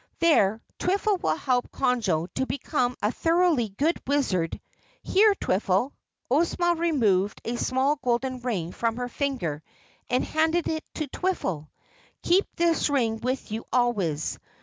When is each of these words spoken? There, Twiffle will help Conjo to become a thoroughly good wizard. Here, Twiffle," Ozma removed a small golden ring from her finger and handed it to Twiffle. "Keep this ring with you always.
There, 0.17 0.63
Twiffle 0.79 1.21
will 1.21 1.35
help 1.37 1.71
Conjo 1.71 2.25
to 2.33 2.47
become 2.47 2.95
a 3.03 3.11
thoroughly 3.11 3.69
good 3.69 4.01
wizard. 4.07 4.59
Here, 5.03 5.35
Twiffle," 5.35 5.91
Ozma 6.31 6.73
removed 6.73 7.39
a 7.45 7.55
small 7.55 7.97
golden 7.97 8.39
ring 8.39 8.71
from 8.71 8.97
her 8.97 9.09
finger 9.09 9.61
and 10.09 10.23
handed 10.23 10.67
it 10.67 10.83
to 10.95 11.07
Twiffle. 11.07 11.69
"Keep 12.23 12.47
this 12.55 12.89
ring 12.89 13.19
with 13.19 13.51
you 13.51 13.65
always. 13.71 14.39